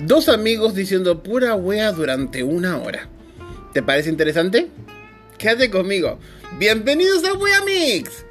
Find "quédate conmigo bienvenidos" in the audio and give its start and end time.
5.38-7.24